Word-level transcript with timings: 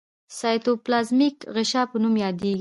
سایټوپلازمیک 0.37 1.35
غشا 1.55 1.81
په 1.91 1.97
نوم 2.03 2.15
یادیږي. 2.25 2.59